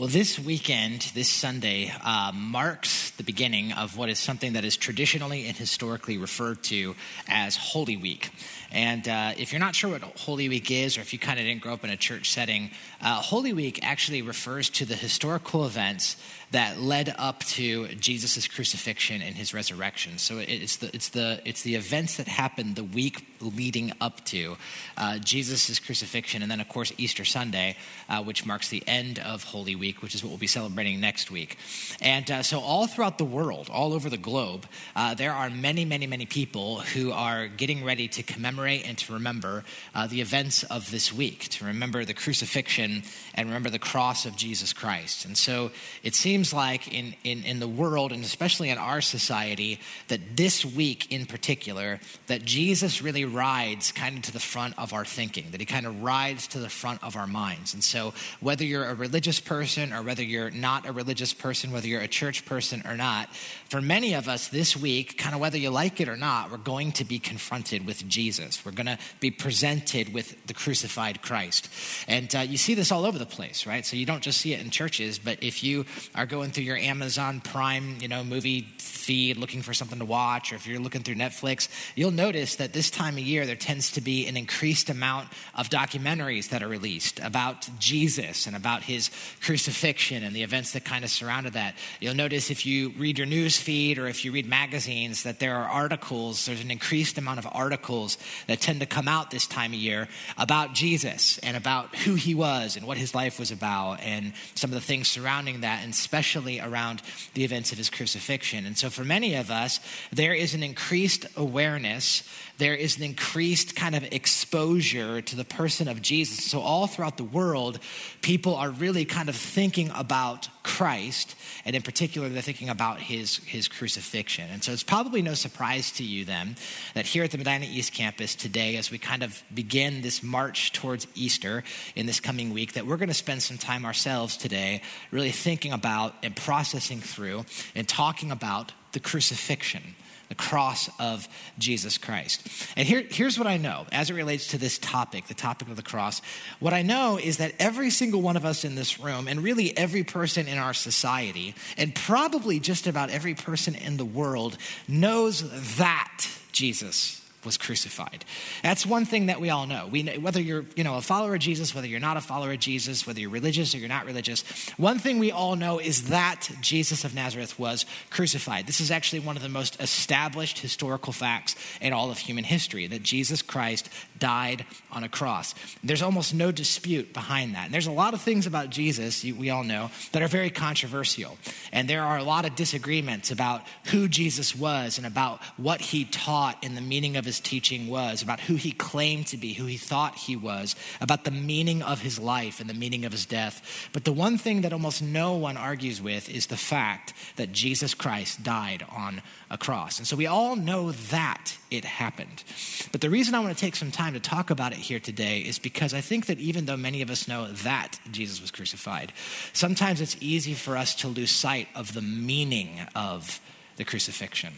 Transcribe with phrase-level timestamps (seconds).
[0.00, 4.78] Well, this weekend, this Sunday, uh, marks the beginning of what is something that is
[4.78, 6.96] traditionally and historically referred to
[7.28, 8.30] as Holy Week.
[8.72, 11.44] And uh, if you're not sure what Holy Week is, or if you kind of
[11.44, 12.70] didn't grow up in a church setting,
[13.02, 16.16] uh, Holy Week actually refers to the historical events
[16.50, 20.16] that led up to Jesus' crucifixion and his resurrection.
[20.16, 24.56] So it's the, it's the, it's the events that happened the week leading up to
[24.96, 27.76] uh, Jesus' crucifixion, and then, of course, Easter Sunday,
[28.08, 31.30] uh, which marks the end of Holy Week, which is what we'll be celebrating next
[31.30, 31.56] week.
[32.00, 35.84] And uh, so, all throughout the world, all over the globe, uh, there are many,
[35.84, 40.62] many, many people who are getting ready to commemorate and to remember uh, the events
[40.64, 43.02] of this week, to remember the crucifixion
[43.34, 45.24] and remember the cross of Jesus Christ.
[45.24, 45.70] And so,
[46.02, 50.64] it seems like in, in, in the world, and especially in our society, that this
[50.64, 55.50] week in particular, that Jesus really rides kind of to the front of our thinking,
[55.50, 57.74] that he kind of rides to the front of our minds.
[57.74, 61.86] And so, whether you're a religious person or whether you're not a religious person, whether
[61.86, 63.34] you're a church person or not,
[63.68, 66.58] for many of us this week, kind of whether you like it or not, we're
[66.58, 68.64] going to be confronted with Jesus.
[68.64, 71.68] We're going to be presented with the crucified Christ.
[72.08, 73.86] And uh, you see this all over the place, right?
[73.86, 76.76] So, you don't just see it in churches, but if you are going through your
[76.76, 81.02] Amazon Prime, you know, movie feed looking for something to watch, or if you're looking
[81.02, 85.28] through Netflix, you'll notice that this time year there tends to be an increased amount
[85.54, 90.84] of documentaries that are released about Jesus and about his crucifixion and the events that
[90.84, 91.74] kind of surrounded that.
[92.00, 95.56] You'll notice if you read your news feed or if you read magazines that there
[95.56, 99.72] are articles, there's an increased amount of articles that tend to come out this time
[99.72, 104.00] of year about Jesus and about who he was and what his life was about
[104.00, 107.02] and some of the things surrounding that, and especially around
[107.34, 108.66] the events of his crucifixion.
[108.66, 109.80] And so for many of us,
[110.12, 112.22] there is an increased awareness,
[112.60, 116.44] there is an increased kind of exposure to the person of Jesus.
[116.44, 117.78] So, all throughout the world,
[118.20, 123.38] people are really kind of thinking about Christ, and in particular, they're thinking about his,
[123.38, 124.46] his crucifixion.
[124.52, 126.56] And so, it's probably no surprise to you then
[126.92, 130.72] that here at the Medina East campus today, as we kind of begin this march
[130.72, 131.64] towards Easter
[131.96, 135.72] in this coming week, that we're going to spend some time ourselves today really thinking
[135.72, 139.94] about and processing through and talking about the crucifixion,
[140.30, 142.46] the cross of Jesus Christ.
[142.76, 145.74] And here, here's what I know as it relates to this topic, the topic of
[145.74, 146.22] the cross.
[146.60, 149.76] What I know is that every single one of us in this room, and really
[149.76, 155.76] every person in our society, and probably just about every person in the world, knows
[155.78, 158.24] that Jesus was crucified.
[158.62, 159.86] That's one thing that we all know.
[159.90, 162.52] We know, whether you're, you know, a follower of Jesus, whether you're not a follower
[162.52, 164.42] of Jesus, whether you're religious or you're not religious,
[164.76, 168.66] one thing we all know is that Jesus of Nazareth was crucified.
[168.66, 172.86] This is actually one of the most established historical facts in all of human history
[172.86, 175.54] that Jesus Christ died on a cross.
[175.82, 177.66] There's almost no dispute behind that.
[177.66, 181.38] And there's a lot of things about Jesus, we all know, that are very controversial.
[181.72, 186.04] And there are a lot of disagreements about who Jesus was and about what he
[186.04, 189.66] taught and the meaning of his teaching was, about who he claimed to be, who
[189.66, 193.24] he thought he was, about the meaning of his life and the meaning of his
[193.24, 193.88] death.
[193.92, 197.94] But the one thing that almost no one argues with is the fact that Jesus
[197.94, 199.98] Christ died on a cross.
[199.98, 202.42] And so we all know that it happened.
[202.90, 205.38] But the reason I want to take some time to talk about it here today
[205.38, 209.12] is because I think that even though many of us know that Jesus was crucified,
[209.52, 213.40] sometimes it's easy for us to lose sight of the meaning of
[213.76, 214.54] the crucifixion.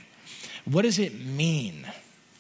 [0.64, 1.86] What does it mean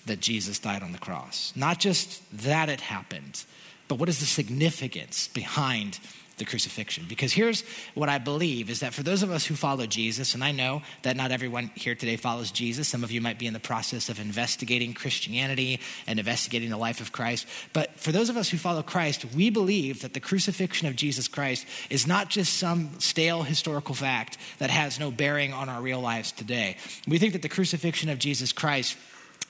[0.06, 1.52] that Jesus died on the cross.
[1.54, 3.44] Not just that it happened,
[3.88, 5.98] but what is the significance behind
[6.38, 7.04] the crucifixion?
[7.08, 7.62] Because here's
[7.94, 10.82] what I believe is that for those of us who follow Jesus, and I know
[11.02, 14.08] that not everyone here today follows Jesus, some of you might be in the process
[14.08, 18.56] of investigating Christianity and investigating the life of Christ, but for those of us who
[18.56, 23.42] follow Christ, we believe that the crucifixion of Jesus Christ is not just some stale
[23.42, 26.76] historical fact that has no bearing on our real lives today.
[27.06, 28.96] We think that the crucifixion of Jesus Christ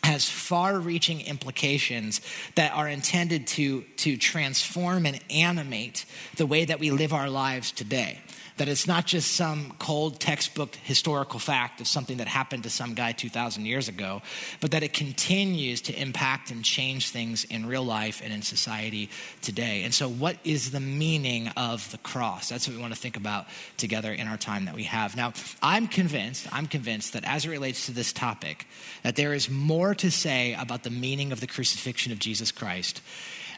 [0.02, 2.20] has far reaching implications
[2.56, 6.04] that are intended to, to transform and animate
[6.36, 8.20] the way that we live our lives today.
[8.58, 12.94] That it's not just some cold textbook historical fact of something that happened to some
[12.94, 14.22] guy 2,000 years ago,
[14.60, 19.10] but that it continues to impact and change things in real life and in society
[19.41, 19.84] today.
[19.84, 22.48] And so, what is the meaning of the cross?
[22.48, 23.47] That's what we want to think about
[23.77, 25.16] together in our time that we have.
[25.16, 25.32] Now,
[25.62, 28.66] I'm convinced, I'm convinced that as it relates to this topic,
[29.03, 33.00] that there is more to say about the meaning of the crucifixion of Jesus Christ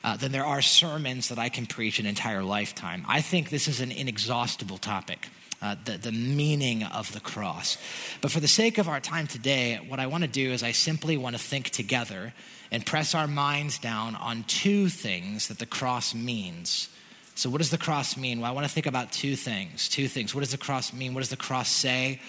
[0.05, 3.05] uh, than there are sermons that I can preach an entire lifetime.
[3.09, 5.29] I think this is an inexhaustible topic.
[5.63, 7.79] Uh, the, the meaning of the cross.
[8.21, 10.73] But for the sake of our time today, what I want to do is I
[10.73, 12.35] simply want to think together
[12.71, 16.91] and press our minds down on two things that the cross means
[17.35, 18.41] So, what does the cross mean?
[18.41, 19.89] Well, I want to think about two things.
[19.89, 20.35] Two things.
[20.35, 21.15] What does the cross mean?
[21.15, 22.21] What does the cross say?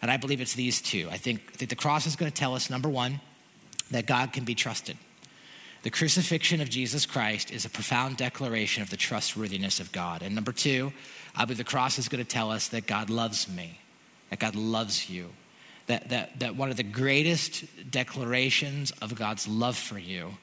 [0.00, 1.08] And I believe it's these two.
[1.10, 3.20] I think, I think the cross is going to tell us, number one,
[3.90, 4.96] that God can be trusted.
[5.82, 10.22] The crucifixion of Jesus Christ is a profound declaration of the trustworthiness of God.
[10.22, 10.92] And number two,
[11.34, 13.80] I believe the cross is going to tell us that God loves me,
[14.30, 15.30] that God loves you,
[15.86, 20.36] that, that, that one of the greatest declarations of God's love for you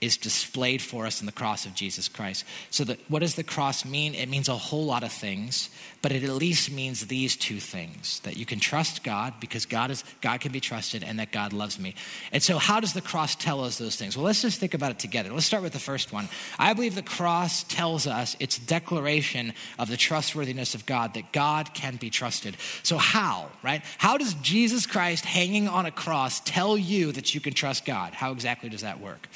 [0.00, 2.44] is displayed for us in the cross of Jesus Christ.
[2.70, 4.14] So, that, what does the cross mean?
[4.14, 5.68] It means a whole lot of things,
[6.00, 9.90] but it at least means these two things that you can trust God because God,
[9.90, 11.94] is, God can be trusted and that God loves me.
[12.32, 14.16] And so, how does the cross tell us those things?
[14.16, 15.30] Well, let's just think about it together.
[15.34, 16.30] Let's start with the first one.
[16.58, 21.74] I believe the cross tells us its declaration of the trustworthiness of God, that God
[21.74, 22.56] can be trusted.
[22.82, 23.82] So, how, right?
[23.98, 28.14] How does Jesus Christ hanging on a cross tell you that you can trust God?
[28.14, 29.28] How exactly does that work?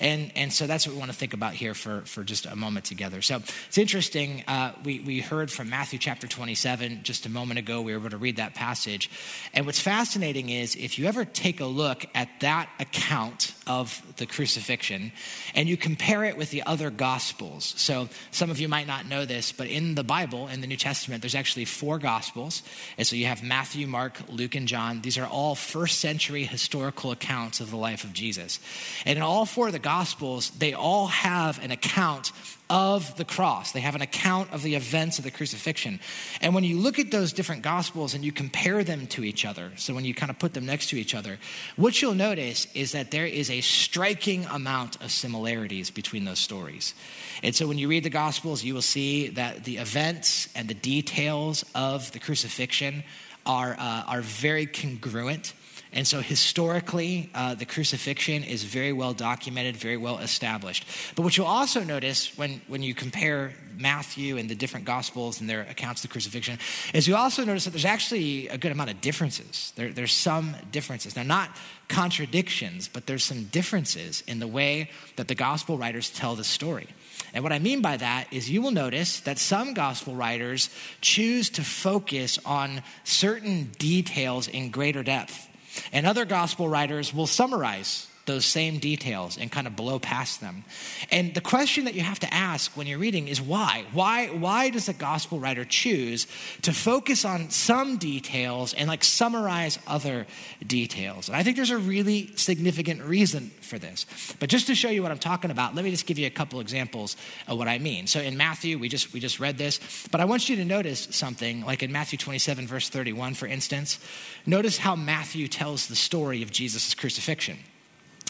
[0.00, 2.56] And, and so that's what we want to think about here for, for just a
[2.56, 3.20] moment together.
[3.20, 4.42] So it's interesting.
[4.48, 7.82] Uh, we, we heard from Matthew chapter 27 just a moment ago.
[7.82, 9.10] We were able to read that passage.
[9.52, 14.26] And what's fascinating is if you ever take a look at that account of the
[14.26, 15.12] crucifixion
[15.54, 17.74] and you compare it with the other gospels.
[17.76, 20.76] So some of you might not know this, but in the Bible, in the New
[20.76, 22.62] Testament, there's actually four gospels.
[22.96, 25.02] And so you have Matthew, Mark, Luke, and John.
[25.02, 28.58] These are all first century historical accounts of the life of Jesus.
[29.04, 32.30] And in all four of the Gospels, they all have an account
[32.68, 33.72] of the cross.
[33.72, 35.98] They have an account of the events of the crucifixion.
[36.40, 39.72] And when you look at those different Gospels and you compare them to each other,
[39.74, 41.40] so when you kind of put them next to each other,
[41.74, 46.94] what you'll notice is that there is a striking amount of similarities between those stories.
[47.42, 50.74] And so when you read the Gospels, you will see that the events and the
[50.74, 53.02] details of the crucifixion
[53.44, 55.52] are, uh, are very congruent
[55.92, 60.86] and so, historically, uh, the crucifixion is very well documented, very well established.
[61.16, 65.50] But what you'll also notice when, when you compare Matthew and the different gospels and
[65.50, 66.60] their accounts of the crucifixion
[66.94, 69.72] is you also notice that there's actually a good amount of differences.
[69.74, 71.16] There, there's some differences.
[71.16, 71.50] Now, not
[71.88, 76.86] contradictions, but there's some differences in the way that the gospel writers tell the story.
[77.34, 80.70] And what I mean by that is you will notice that some gospel writers
[81.00, 85.48] choose to focus on certain details in greater depth
[85.92, 90.64] and other gospel writers will summarize those same details and kind of blow past them.
[91.10, 93.84] And the question that you have to ask when you're reading is why?
[93.92, 96.26] Why, why does a gospel writer choose
[96.62, 100.26] to focus on some details and like summarize other
[100.64, 101.28] details?
[101.28, 104.06] And I think there's a really significant reason for this.
[104.38, 106.30] But just to show you what I'm talking about, let me just give you a
[106.30, 107.16] couple examples
[107.48, 108.06] of what I mean.
[108.06, 109.80] So in Matthew, we just we just read this,
[110.10, 113.98] but I want you to notice something like in Matthew 27 verse 31 for instance.
[114.46, 117.58] Notice how Matthew tells the story of Jesus' crucifixion.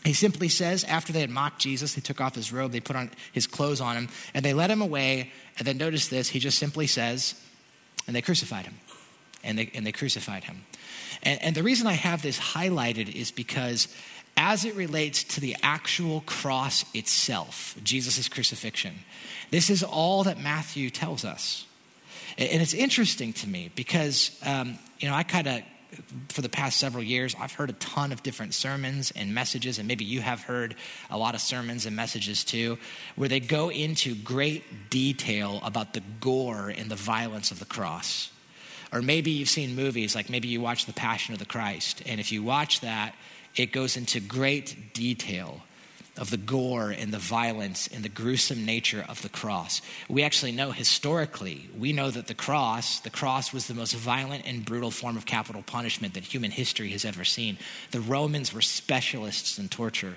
[0.05, 2.97] He simply says, after they had mocked Jesus, they took off his robe, they put
[2.97, 5.31] on his clothes on him, and they led him away.
[5.59, 7.35] And then notice this, he just simply says,
[8.07, 8.79] and they crucified him.
[9.45, 10.65] And they, and they crucified him.
[11.23, 13.89] And, and the reason I have this highlighted is because
[14.37, 18.95] as it relates to the actual cross itself, Jesus' crucifixion,
[19.51, 21.67] this is all that Matthew tells us.
[22.39, 25.63] And it's interesting to me because, um, you know, I kind of
[26.29, 29.89] for the past several years, I've heard a ton of different sermons and messages, and
[29.89, 30.75] maybe you have heard
[31.11, 32.79] a lot of sermons and messages too,
[33.17, 38.31] where they go into great detail about the gore and the violence of the cross.
[38.93, 42.21] Or maybe you've seen movies, like maybe you watch The Passion of the Christ, and
[42.21, 43.15] if you watch that,
[43.57, 45.63] it goes into great detail
[46.17, 49.81] of the gore and the violence and the gruesome nature of the cross.
[50.09, 54.47] We actually know historically, we know that the cross, the cross was the most violent
[54.47, 57.59] and brutal form of capital punishment that human history has ever seen.
[57.91, 60.15] The Romans were specialists in torture.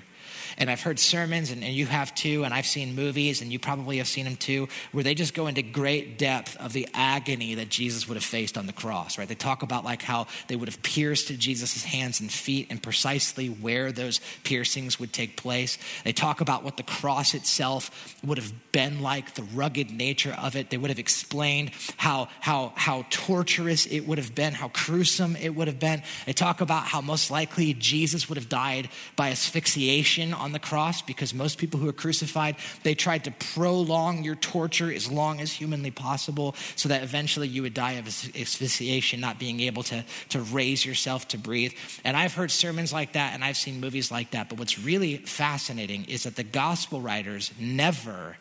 [0.58, 3.60] And I've heard sermons, and, and you have too, and I've seen movies, and you
[3.60, 7.56] probably have seen them too, where they just go into great depth of the agony
[7.56, 9.28] that Jesus would have faced on the cross, right?
[9.28, 13.48] They talk about like how they would have pierced Jesus' hands and feet and precisely
[13.48, 15.78] where those piercings would take place.
[16.04, 20.56] They talk about what the cross itself would have been like, the rugged nature of
[20.56, 20.70] it.
[20.70, 25.56] They would have explained how, how, how torturous it would have been, how gruesome it
[25.56, 26.04] would have been.
[26.26, 31.02] They talk about how most likely Jesus would have died by asphyxiation on the cross
[31.02, 35.52] because most people who are crucified, they tried to prolong your torture as long as
[35.52, 40.42] humanly possible so that eventually you would die of asphyxiation, not being able to, to
[40.42, 41.74] raise yourself to breathe.
[42.04, 44.50] And I've heard sermons like that and I've seen movies like that.
[44.50, 48.38] But what's really fascinating is that the gospel writers never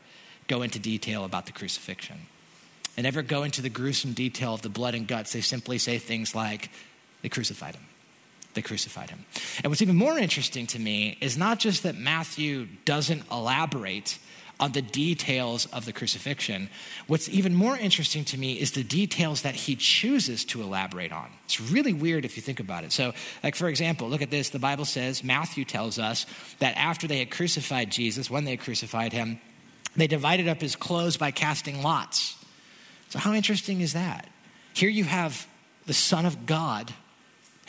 [0.48, 2.18] go into detail about the crucifixion
[2.96, 5.32] and never go into the gruesome detail of the blood and guts.
[5.32, 6.68] They simply say things like,
[7.22, 7.84] they crucified him
[8.54, 9.24] they crucified him.
[9.62, 14.18] And what's even more interesting to me is not just that Matthew doesn't elaborate
[14.62, 16.70] on the details of the crucifixion.
[17.08, 21.30] What's even more interesting to me is the details that he chooses to elaborate on.
[21.46, 22.92] It's really weird if you think about it.
[22.92, 24.50] So, like, for example, look at this.
[24.50, 26.26] The Bible says, Matthew tells us
[26.60, 29.40] that after they had crucified Jesus, when they crucified him,
[29.96, 32.36] they divided up his clothes by casting lots.
[33.08, 34.28] So, how interesting is that?
[34.74, 35.46] Here you have
[35.86, 36.94] the Son of God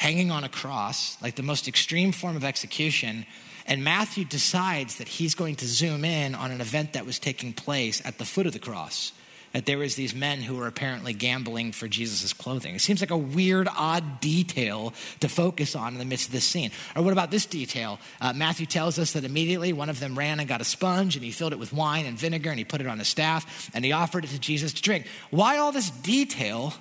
[0.04, 3.26] hanging on a cross, like the most extreme form of execution.
[3.66, 7.54] And Matthew decides that he's going to zoom in on an event that was taking
[7.54, 9.14] place at the foot of the cross.
[9.54, 12.76] That there was these men who were apparently gambling for Jesus' clothing.
[12.76, 16.44] It seems like a weird, odd detail to focus on in the midst of this
[16.44, 16.72] scene.
[16.98, 17.98] Or what about this detail?
[18.20, 21.24] Uh, Matthew tells us that immediately one of them ran and got a sponge and
[21.24, 23.86] he filled it with wine and vinegar and he put it on a staff and
[23.86, 25.08] he offered it to Jesus to drink.
[25.30, 26.74] Why all this detail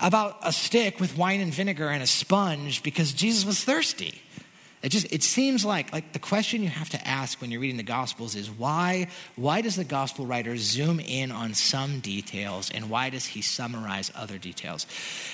[0.00, 4.20] about a stick with wine and vinegar and a sponge because Jesus was thirsty.
[4.82, 7.78] It just it seems like like the question you have to ask when you're reading
[7.78, 12.90] the gospels is why why does the gospel writer zoom in on some details and
[12.90, 14.86] why does he summarize other details?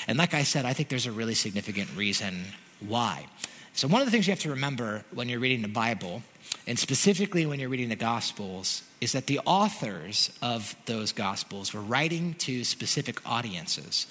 [0.06, 2.44] And like I said, I think there's a really significant reason
[2.80, 3.26] why.
[3.74, 6.22] So one of the things you have to remember when you're reading the Bible
[6.66, 11.80] and specifically when you're reading the Gospels, is that the authors of those Gospels were
[11.80, 14.06] writing to specific audiences.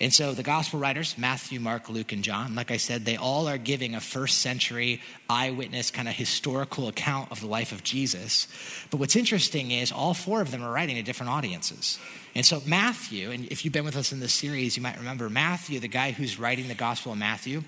[0.00, 3.48] And so the Gospel writers, Matthew, Mark, Luke, and John, like I said, they all
[3.48, 8.46] are giving a first century eyewitness kind of historical account of the life of Jesus.
[8.92, 11.98] But what's interesting is all four of them are writing to different audiences.
[12.36, 15.28] And so Matthew, and if you've been with us in this series, you might remember
[15.28, 17.64] Matthew, the guy who's writing the Gospel of Matthew,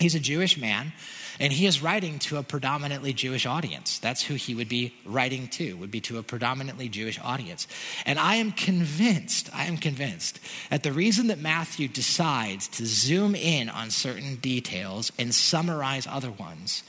[0.00, 0.92] he's a Jewish man
[1.40, 3.98] and he is writing to a predominantly Jewish audience.
[3.98, 7.66] That's who he would be writing to, would be to a predominantly Jewish audience.
[8.04, 10.38] And I am convinced, I am convinced
[10.68, 16.30] that the reason that Matthew decides to zoom in on certain details and summarize other
[16.30, 16.82] ones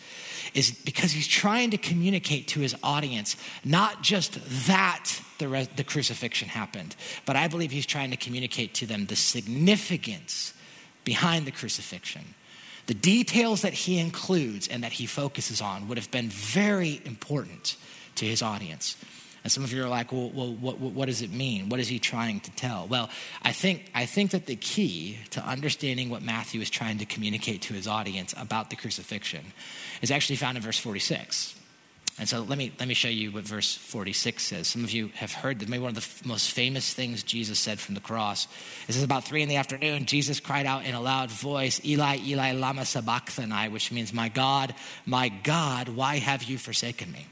[0.54, 4.38] is because he's trying to communicate to his audience not just
[4.68, 6.94] that the, the crucifixion happened,
[7.26, 10.54] but I believe he's trying to communicate to them the significance
[11.06, 12.36] behind the crucifixion
[12.88, 17.78] the details that he includes and that he focuses on would have been very important
[18.16, 18.98] to his audience.
[19.44, 21.70] And some of you are like, well, well what, what, does it mean?
[21.70, 22.88] What is he trying to tell?
[22.88, 23.10] Well,
[23.42, 27.64] I think, I think that the key to understanding what Matthew is trying to communicate
[27.64, 29.54] to his audience about the crucifixion
[30.02, 31.56] is actually found in verse 46.
[32.20, 34.68] And so let me, let me show you what verse 46 says.
[34.68, 37.58] Some of you have heard that maybe one of the f- most famous things Jesus
[37.58, 38.48] said from the cross.
[38.86, 40.06] This is about three in the afternoon.
[40.06, 44.76] Jesus cried out in a loud voice, Eli, Eli, lama sabachthani, which means, My God,
[45.06, 47.28] my God, why have you forsaken me?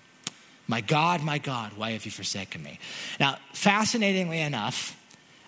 [0.67, 2.79] My God, my God, why have you forsaken me?
[3.19, 4.95] Now, fascinatingly enough,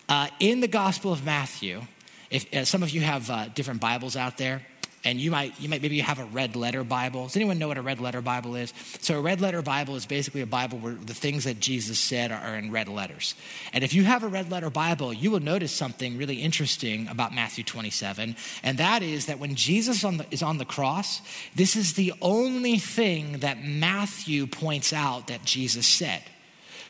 [0.08, 1.82] uh, in the Gospel of Matthew,
[2.28, 4.62] if uh, some of you have uh, different Bibles out there,
[5.04, 7.24] and you might you might maybe you have a red letter bible.
[7.24, 8.72] Does anyone know what a red letter bible is?
[9.00, 12.30] So a red letter bible is basically a bible where the things that jesus said
[12.30, 13.34] are in red letters.
[13.72, 17.34] And if you have a red letter bible you will notice something really interesting about
[17.34, 21.20] matthew 27 and that is that when jesus on the, is on the cross
[21.54, 26.22] this is the only thing that matthew points out that jesus said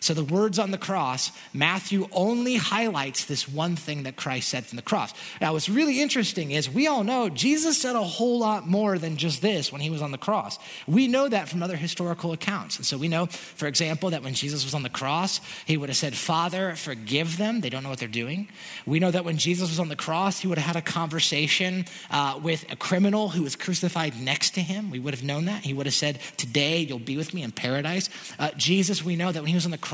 [0.03, 4.67] so the words on the cross, Matthew only highlights this one thing that Christ said
[4.67, 5.15] from the cross.
[5.41, 9.17] Now, what's really interesting is we all know Jesus said a whole lot more than
[9.17, 10.59] just this when he was on the cross.
[10.89, 12.79] We know that from other historical accounts.
[12.79, 15.89] And so we know, for example, that when Jesus was on the cross, he would
[15.89, 17.61] have said, Father, forgive them.
[17.61, 18.49] They don't know what they're doing.
[18.87, 21.85] We know that when Jesus was on the cross, he would have had a conversation
[22.11, 24.91] uh, with a criminal who was crucified next to him.
[24.91, 25.63] We would have known that.
[25.63, 28.09] He would have said, Today you'll be with me in paradise.
[28.39, 29.92] Uh, Jesus, we know that when he was on the cross,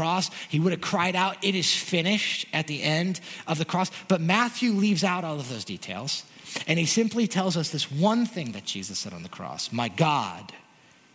[0.48, 3.90] he would have cried out, It is finished at the end of the cross.
[4.08, 6.24] But Matthew leaves out all of those details.
[6.66, 9.88] And he simply tells us this one thing that Jesus said on the cross My
[9.88, 10.52] God,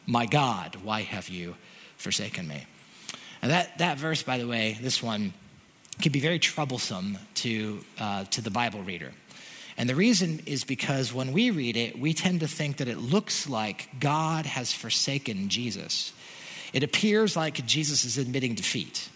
[0.05, 1.55] my God, why have you
[1.97, 2.65] forsaken me?
[3.41, 5.33] And that, that verse, by the way, this one,
[6.01, 9.13] can be very troublesome to, uh, to the Bible reader.
[9.77, 12.97] And the reason is because when we read it, we tend to think that it
[12.97, 16.13] looks like God has forsaken Jesus.
[16.73, 19.09] It appears like Jesus is admitting defeat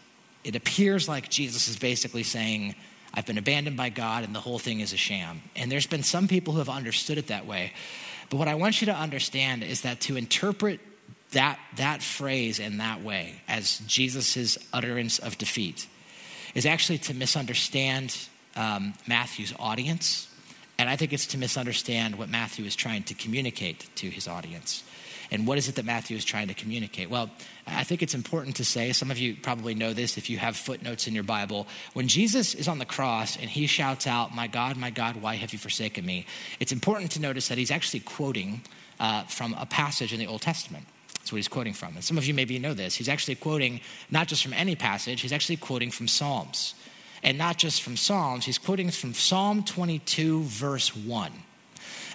[0.47, 2.73] it appears like Jesus is basically saying,
[3.13, 5.41] I've been abandoned by God and the whole thing is a sham.
[5.57, 7.73] And there's been some people who have understood it that way.
[8.29, 10.79] But what I want you to understand is that to interpret
[11.31, 15.85] that, that phrase in that way as Jesus' utterance of defeat
[16.55, 18.17] is actually to misunderstand
[18.55, 20.29] um, Matthew's audience.
[20.79, 24.83] And I think it's to misunderstand what Matthew is trying to communicate to his audience.
[25.31, 27.09] And what is it that Matthew is trying to communicate?
[27.09, 27.29] Well,
[27.65, 30.55] I think it's important to say, some of you probably know this if you have
[30.55, 31.67] footnotes in your Bible.
[31.93, 35.35] When Jesus is on the cross and he shouts out, My God, my God, why
[35.35, 36.25] have you forsaken me?
[36.59, 38.61] It's important to notice that he's actually quoting
[38.99, 40.85] uh, from a passage in the Old Testament.
[41.27, 41.95] That's what he's quoting from.
[41.95, 42.95] And some of you maybe know this.
[42.95, 46.73] He's actually quoting not just from any passage, he's actually quoting from Psalms.
[47.21, 51.31] And not just from Psalms, he's quoting from Psalm 22, verse 1.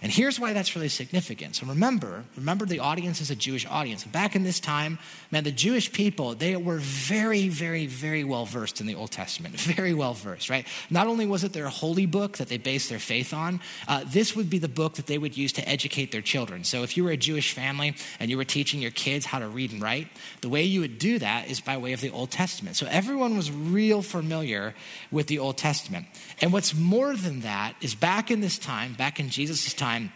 [0.03, 1.55] And here's why that's really significant.
[1.55, 4.03] So remember, remember the audience is a Jewish audience.
[4.03, 4.99] Back in this time,
[5.31, 9.55] man, the Jewish people, they were very, very, very well versed in the Old Testament.
[9.73, 10.67] Very well versed, right?
[10.91, 14.35] Not only was it their holy book that they based their faith on, uh, this
[14.35, 16.65] would be the book that they would use to educate their children.
[16.65, 19.47] So if you were a Jewish family and you were teaching your kids how to
[19.47, 20.09] read and write,
[20.41, 22.77] the way you would do that is by way of the Old Testament.
[22.77, 24.75] So everyone was real familiar
[25.13, 26.07] with the Old Testament.
[26.41, 30.13] And what's more than that is back in this time, back in Jesus' time, time,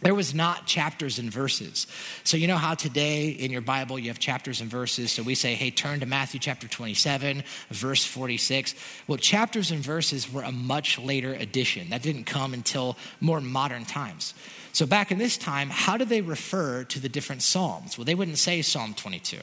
[0.00, 1.86] there was not chapters and verses.
[2.24, 5.12] So, you know how today in your Bible you have chapters and verses?
[5.12, 8.74] So we say, hey, turn to Matthew chapter 27, verse 46.
[9.06, 11.90] Well, chapters and verses were a much later addition.
[11.90, 14.34] That didn't come until more modern times.
[14.72, 17.96] So, back in this time, how did they refer to the different Psalms?
[17.96, 19.38] Well, they wouldn't say Psalm 22.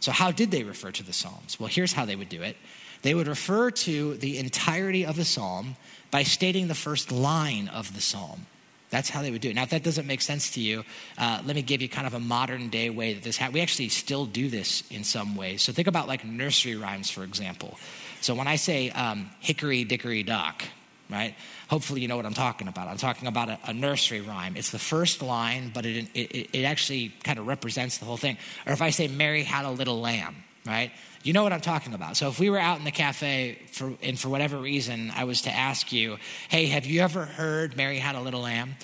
[0.00, 1.58] So, how did they refer to the Psalms?
[1.58, 2.58] Well, here's how they would do it
[3.00, 5.76] they would refer to the entirety of a psalm
[6.10, 8.46] by stating the first line of the psalm.
[8.94, 9.56] That's how they would do it.
[9.56, 10.84] Now, if that doesn't make sense to you,
[11.18, 13.54] uh, let me give you kind of a modern day way that this happens.
[13.54, 15.62] We actually still do this in some ways.
[15.62, 17.76] So think about like nursery rhymes, for example.
[18.20, 20.62] So when I say um, hickory dickory dock,
[21.10, 21.34] right?
[21.68, 22.86] Hopefully you know what I'm talking about.
[22.86, 24.56] I'm talking about a, a nursery rhyme.
[24.56, 28.38] It's the first line, but it, it, it actually kind of represents the whole thing.
[28.64, 30.36] Or if I say Mary had a little lamb,
[30.66, 30.92] right?
[31.22, 32.16] You know what I'm talking about.
[32.16, 35.42] So if we were out in the cafe for, and for whatever reason I was
[35.42, 36.18] to ask you,
[36.48, 38.76] hey, have you ever heard Mary had a little lamb?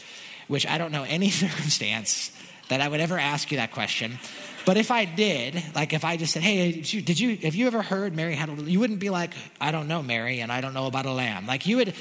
[0.48, 2.32] Which I don't know any circumstance
[2.68, 4.18] that I would ever ask you that question.
[4.64, 7.54] But if I did, like if I just said, hey, did you, did you have
[7.54, 10.40] you ever heard Mary had a little, you wouldn't be like, I don't know Mary
[10.40, 11.46] and I don't know about a lamb.
[11.46, 11.94] Like you would,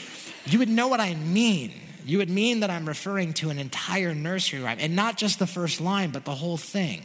[0.46, 1.72] you would know what I mean.
[2.06, 5.48] You would mean that I'm referring to an entire nursery rhyme and not just the
[5.48, 7.04] first line, but the whole thing.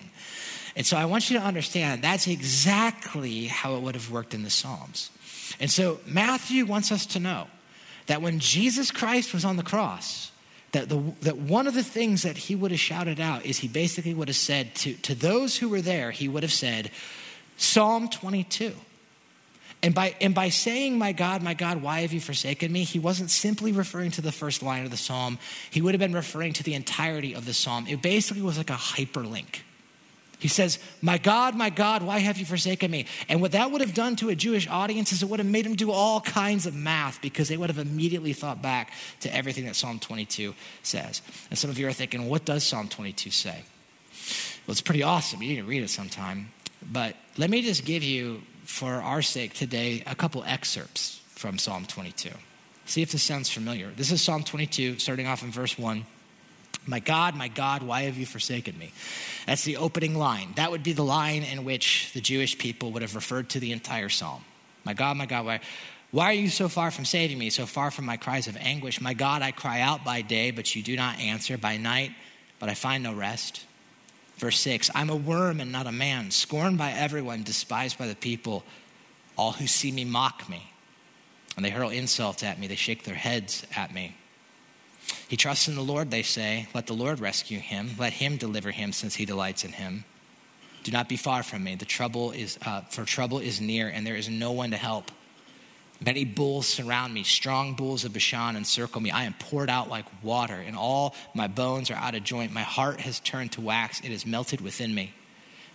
[0.77, 4.43] And so I want you to understand that's exactly how it would have worked in
[4.43, 5.11] the Psalms.
[5.61, 7.47] And so Matthew wants us to know
[8.07, 10.33] that when Jesus Christ was on the cross,
[10.73, 13.69] that, the, that one of the things that he would have shouted out is he
[13.69, 16.91] basically would have said to, to those who were there, he would have said,
[17.57, 18.75] Psalm 22.
[19.85, 22.85] And by, and by saying, My God, my God, why have you forsaken me?
[22.85, 25.39] He wasn't simply referring to the first line of the psalm.
[25.71, 27.87] He would have been referring to the entirety of the psalm.
[27.87, 29.61] It basically was like a hyperlink.
[30.45, 33.07] He says, My God, my God, why have you forsaken me?
[33.31, 35.65] And what that would have done to a Jewish audience is it would have made
[35.65, 39.65] them do all kinds of math because they would have immediately thought back to everything
[39.65, 41.23] that Psalm 22 says.
[41.49, 43.63] And some of you are thinking, What does Psalm 22 say?
[44.67, 45.41] Well, it's pretty awesome.
[45.41, 46.51] You need to read it sometime.
[46.93, 51.87] But let me just give you, for our sake today, a couple excerpts from Psalm
[51.87, 52.29] 22.
[52.85, 53.93] See if this sounds familiar.
[53.97, 56.05] This is Psalm 22, starting off in verse 1.
[56.87, 58.93] My God, my God, why have you forsaken me?
[59.47, 60.53] That's the opening line.
[60.57, 63.73] That would be the line in which the Jewish people would have referred to the
[63.73, 64.45] entire psalm.
[64.85, 65.61] My God, my God, why,
[66.11, 69.01] why are you so far from saving me, so far from my cries of anguish?
[69.01, 72.13] My God, I cry out by day, but you do not answer, by night,
[72.59, 73.65] but I find no rest.
[74.37, 78.15] Verse 6 I'm a worm and not a man, scorned by everyone, despised by the
[78.15, 78.65] people.
[79.37, 80.71] All who see me mock me,
[81.57, 84.17] and they hurl insults at me, they shake their heads at me.
[85.29, 86.69] He trusts in the Lord, they say.
[86.75, 87.91] Let the Lord rescue him.
[87.99, 90.05] Let him deliver him, since he delights in him.
[90.83, 91.75] Do not be far from me.
[91.77, 95.11] The trouble is, uh, for trouble is near, and there is no one to help.
[96.05, 97.23] Many bulls surround me.
[97.23, 99.11] Strong bulls of Bashan encircle me.
[99.11, 102.53] I am poured out like water, and all my bones are out of joint.
[102.53, 104.01] My heart has turned to wax.
[104.01, 105.15] It is melted within me.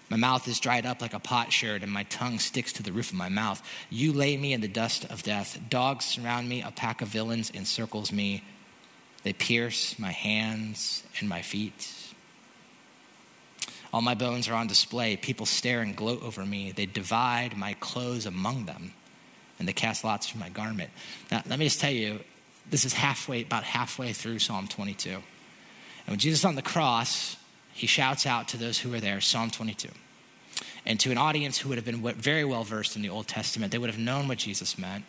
[0.09, 3.09] My mouth is dried up like a potsherd, and my tongue sticks to the roof
[3.09, 3.61] of my mouth.
[3.89, 5.59] You lay me in the dust of death.
[5.69, 6.61] Dogs surround me.
[6.61, 8.43] A pack of villains encircles me.
[9.23, 11.91] They pierce my hands and my feet.
[13.91, 15.17] All my bones are on display.
[15.17, 16.71] People stare and gloat over me.
[16.71, 18.93] They divide my clothes among them,
[19.57, 20.91] and they cast lots for my garment.
[21.31, 22.19] Now, let me just tell you,
[22.69, 25.09] this is halfway, about halfway through Psalm 22.
[25.09, 25.21] And
[26.07, 27.35] when Jesus on the cross,
[27.73, 29.89] he shouts out to those who were there, Psalm 22.
[30.85, 33.71] And to an audience who would have been very well versed in the Old Testament,
[33.71, 35.03] they would have known what Jesus meant.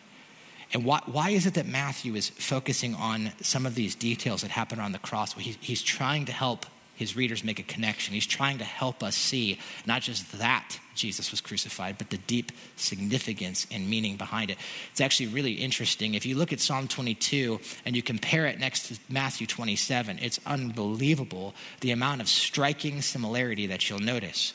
[0.72, 4.50] And why, why is it that Matthew is focusing on some of these details that
[4.50, 5.34] happen on the cross?
[5.34, 6.66] Well, he, he's trying to help
[7.00, 8.12] his readers make a connection.
[8.12, 12.52] He's trying to help us see not just that Jesus was crucified, but the deep
[12.76, 14.58] significance and meaning behind it.
[14.90, 16.12] It's actually really interesting.
[16.12, 20.38] If you look at Psalm 22 and you compare it next to Matthew 27, it's
[20.44, 24.52] unbelievable the amount of striking similarity that you'll notice.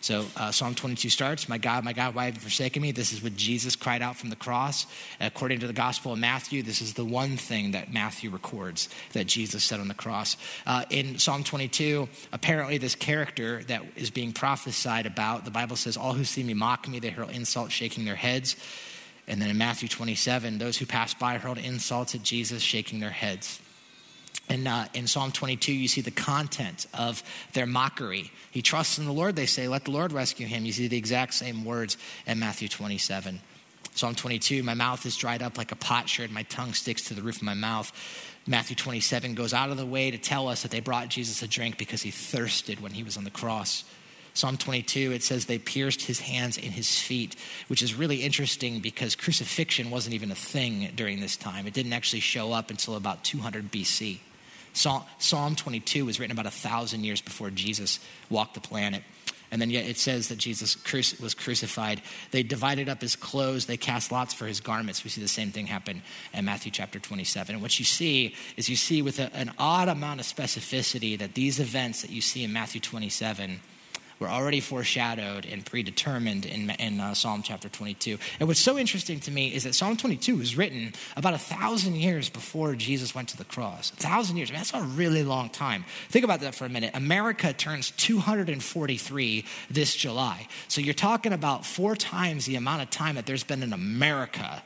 [0.00, 2.92] So uh, Psalm 22 starts, My God, my God, why have you forsaken me?
[2.92, 4.86] This is what Jesus cried out from the cross.
[5.20, 9.26] According to the Gospel of Matthew, this is the one thing that Matthew records that
[9.26, 10.36] Jesus said on the cross.
[10.66, 15.96] Uh, in Psalm 22, apparently this character that is being prophesied about, the Bible says,
[15.96, 18.54] All who see me mock me, they hurl insults, shaking their heads.
[19.26, 23.10] And then in Matthew 27, those who pass by hurled insults at Jesus, shaking their
[23.10, 23.60] heads.
[24.48, 28.30] And uh, in Psalm 22, you see the content of their mockery.
[28.50, 30.64] He trusts in the Lord, they say, let the Lord rescue him.
[30.64, 33.40] You see the exact same words in Matthew 27.
[33.94, 37.22] Psalm 22, my mouth is dried up like a potsherd, my tongue sticks to the
[37.22, 37.92] roof of my mouth.
[38.46, 41.48] Matthew 27 goes out of the way to tell us that they brought Jesus a
[41.48, 43.84] drink because he thirsted when he was on the cross.
[44.34, 47.34] Psalm 22, it says they pierced his hands and his feet,
[47.66, 51.66] which is really interesting because crucifixion wasn't even a thing during this time.
[51.66, 54.20] It didn't actually show up until about 200 BC.
[54.78, 59.02] Psalm 22 was written about a thousand years before Jesus walked the planet.
[59.50, 60.76] And then yet it says that Jesus
[61.20, 62.02] was crucified.
[62.32, 63.64] They divided up his clothes.
[63.64, 65.04] They cast lots for his garments.
[65.04, 66.02] We see the same thing happen
[66.34, 67.54] in Matthew chapter 27.
[67.54, 71.34] And what you see is you see with a, an odd amount of specificity that
[71.34, 73.60] these events that you see in Matthew 27
[74.18, 78.18] were already foreshadowed and predetermined in, in uh, Psalm chapter 22.
[78.40, 81.96] And what's so interesting to me is that Psalm 22 was written about a thousand
[81.96, 83.92] years before Jesus went to the cross.
[83.92, 84.50] A thousand years.
[84.50, 85.84] I mean, that's a really long time.
[86.08, 86.92] Think about that for a minute.
[86.94, 90.48] America turns 243 this July.
[90.68, 94.62] So you're talking about four times the amount of time that there's been in America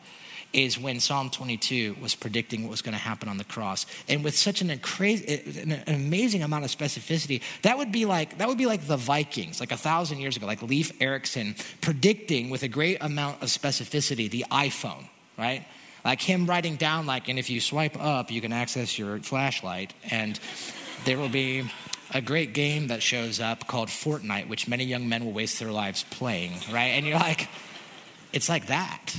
[0.52, 3.86] is when Psalm 22 was predicting what was going to happen on the cross.
[4.08, 8.58] And with such an, an amazing amount of specificity, that would be like that would
[8.58, 12.68] be like the Vikings, like a thousand years ago, like Leif Erikson predicting with a
[12.68, 15.04] great amount of specificity the iPhone,
[15.38, 15.64] right?
[16.04, 19.94] Like him writing down, like, and if you swipe up, you can access your flashlight,
[20.10, 20.38] and
[21.04, 21.64] there will be
[22.12, 25.70] a great game that shows up called Fortnite, which many young men will waste their
[25.70, 26.88] lives playing, right?
[26.88, 27.48] And you're like,
[28.32, 29.14] it's like that.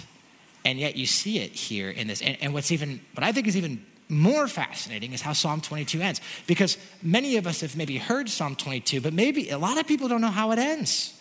[0.65, 2.21] And yet you see it here in this.
[2.21, 6.01] And, and what's even, what I think is even more fascinating is how Psalm 22
[6.01, 6.21] ends.
[6.47, 10.07] Because many of us have maybe heard Psalm 22, but maybe a lot of people
[10.07, 11.19] don't know how it ends.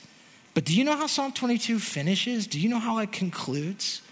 [0.55, 2.47] But do you know how Psalm 22 finishes?
[2.47, 4.03] Do you know how it concludes?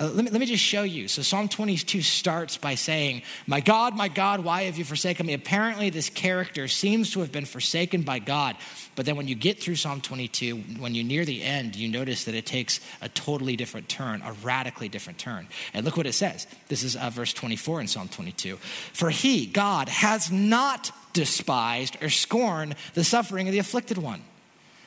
[0.00, 1.08] Uh, let, me, let me just show you.
[1.08, 5.34] So, Psalm 22 starts by saying, My God, my God, why have you forsaken me?
[5.34, 8.56] Apparently, this character seems to have been forsaken by God.
[8.96, 12.24] But then, when you get through Psalm 22, when you near the end, you notice
[12.24, 15.46] that it takes a totally different turn, a radically different turn.
[15.74, 16.46] And look what it says.
[16.68, 18.56] This is uh, verse 24 in Psalm 22.
[18.56, 24.22] For he, God, has not despised or scorned the suffering of the afflicted one.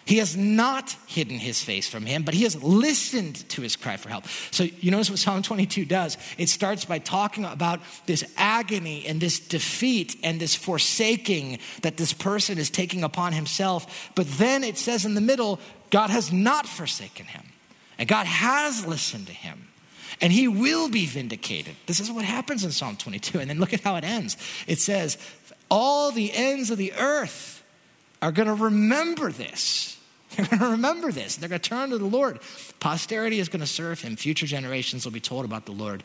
[0.05, 3.95] He has not hidden his face from him, but he has listened to his cry
[3.95, 4.27] for help.
[4.51, 6.17] So, you notice what Psalm 22 does?
[6.37, 12.11] It starts by talking about this agony and this defeat and this forsaking that this
[12.11, 14.11] person is taking upon himself.
[14.13, 17.43] But then it says in the middle, God has not forsaken him,
[17.97, 19.69] and God has listened to him.
[20.21, 21.75] And he will be vindicated.
[21.85, 23.39] This is what happens in Psalm 22.
[23.39, 24.37] And then look at how it ends.
[24.67, 25.17] It says,
[25.69, 27.63] All the ends of the earth
[28.21, 29.92] are going to remember this
[30.35, 31.35] they're going to remember this.
[31.35, 32.39] They're going to turn to the Lord.
[32.79, 34.15] Posterity is going to serve him.
[34.15, 36.03] Future generations will be told about the Lord.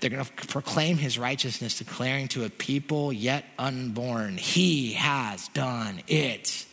[0.00, 6.02] They're going to proclaim his righteousness, declaring to a people yet unborn, He has done
[6.06, 6.66] it.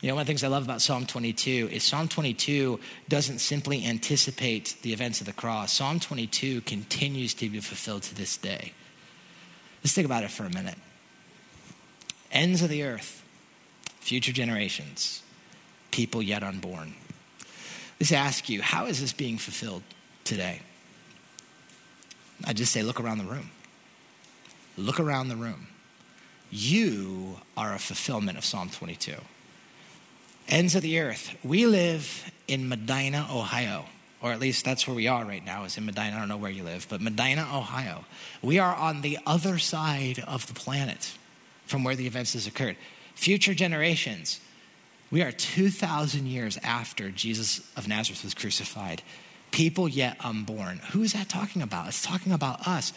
[0.00, 3.38] You know, one of the things I love about Psalm 22 is Psalm 22 doesn't
[3.38, 5.74] simply anticipate the events of the cross.
[5.74, 8.72] Psalm 22 continues to be fulfilled to this day.
[9.84, 10.76] Let's think about it for a minute.
[12.32, 13.22] Ends of the earth,
[14.00, 15.22] future generations
[15.90, 16.94] people yet unborn.
[17.98, 19.82] Let's ask you, how is this being fulfilled
[20.24, 20.62] today?
[22.44, 23.50] I just say, look around the room.
[24.76, 25.68] Look around the room.
[26.50, 29.14] You are a fulfillment of Psalm 22.
[30.48, 31.36] Ends of the earth.
[31.44, 33.84] We live in Medina, Ohio,
[34.20, 36.16] or at least that's where we are right now, is in Medina.
[36.16, 38.04] I don't know where you live, but Medina, Ohio.
[38.42, 41.12] We are on the other side of the planet
[41.66, 42.76] from where the events has occurred.
[43.14, 44.40] Future generations,
[45.10, 49.02] we are 2,000 years after Jesus of Nazareth was crucified.
[49.50, 50.78] People yet unborn.
[50.92, 51.88] Who is that talking about?
[51.88, 52.92] It's talking about us.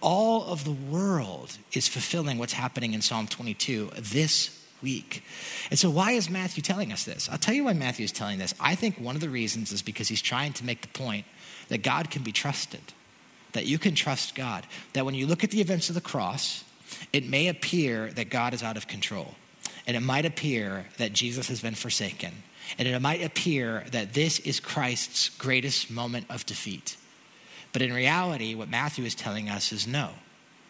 [0.00, 5.24] All of the world is fulfilling what's happening in Psalm 22 this week.
[5.70, 7.28] And so, why is Matthew telling us this?
[7.28, 8.54] I'll tell you why Matthew is telling this.
[8.60, 11.26] I think one of the reasons is because he's trying to make the point
[11.68, 12.92] that God can be trusted,
[13.52, 16.62] that you can trust God, that when you look at the events of the cross,
[17.12, 19.34] it may appear that God is out of control
[19.86, 22.32] and it might appear that Jesus has been forsaken.
[22.78, 26.96] And it might appear that this is Christ's greatest moment of defeat.
[27.72, 30.10] But in reality, what Matthew is telling us is no,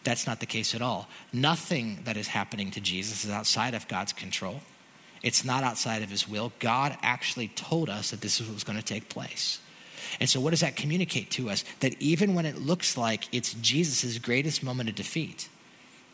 [0.04, 1.08] that's not the case at all.
[1.32, 4.60] Nothing that is happening to Jesus is outside of God's control.
[5.22, 6.52] It's not outside of his will.
[6.58, 9.60] God actually told us that this is what was going to take place.
[10.20, 11.64] And so, what does that communicate to us?
[11.80, 15.48] That even when it looks like it's Jesus' greatest moment of defeat,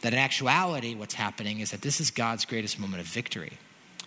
[0.03, 3.53] that in actuality, what's happening is that this is God's greatest moment of victory.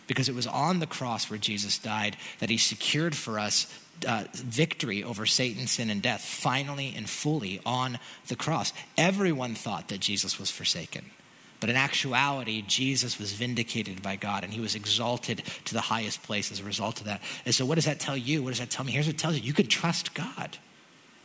[0.07, 3.67] Because it was on the cross where Jesus died that he secured for us
[4.07, 8.73] uh, victory over Satan, sin, and death, finally and fully on the cross.
[8.97, 11.05] Everyone thought that Jesus was forsaken.
[11.59, 16.21] But in actuality, Jesus was vindicated by God and he was exalted to the highest
[16.21, 17.21] place as a result of that.
[17.45, 18.43] And so, what does that tell you?
[18.43, 18.91] What does that tell me?
[18.91, 20.57] Here's what it tells you you can trust God.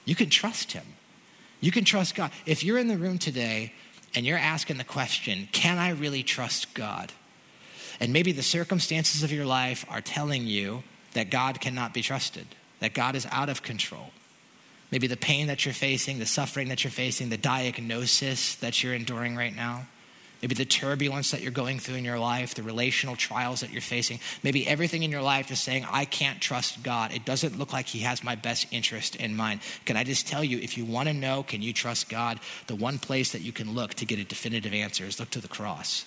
[0.04, 0.84] You can trust him.
[1.60, 2.30] You can trust God.
[2.46, 3.74] If you're in the room today
[4.14, 7.12] and you're asking the question, can I really trust God?
[8.00, 12.46] And maybe the circumstances of your life are telling you that God cannot be trusted,
[12.80, 14.10] that God is out of control.
[14.90, 18.94] Maybe the pain that you're facing, the suffering that you're facing, the diagnosis that you're
[18.94, 19.86] enduring right now
[20.42, 23.80] maybe the turbulence that you're going through in your life, the relational trials that you're
[23.80, 27.12] facing, maybe everything in your life is saying, I can't trust God.
[27.12, 29.60] It doesn't look like He has my best interest in mind.
[29.84, 32.40] Can I just tell you, if you want to know, can you trust God?
[32.66, 35.40] The one place that you can look to get a definitive answer is look to
[35.40, 36.04] the cross.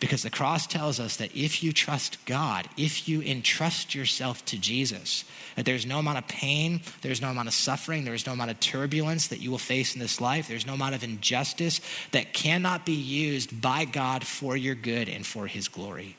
[0.00, 4.58] Because the cross tells us that if you trust God, if you entrust yourself to
[4.58, 5.24] Jesus,
[5.56, 8.60] that there's no amount of pain, there's no amount of suffering, there's no amount of
[8.60, 11.80] turbulence that you will face in this life, there's no amount of injustice
[12.12, 16.16] that cannot be used by God for your good and for his glory.